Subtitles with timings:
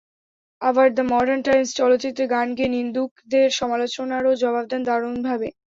[0.61, 5.47] আবার the Modern Times চলচ্চিত্রে গান গেয়ে নিন্দুকদের সমালোচনারও জবাব দেন দারুণভাবে।